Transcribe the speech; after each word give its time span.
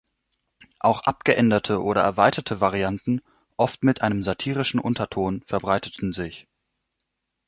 Auch 0.79 1.03
abgeänderte 1.03 1.79
oder 1.83 2.01
erweiterte 2.01 2.59
Varianten, 2.59 3.21
oft 3.55 3.83
mit 3.83 4.01
einem 4.01 4.23
satirischen 4.23 4.79
Unterton, 4.79 5.43
verbreiteten 5.45 6.11
sich. 6.11 6.47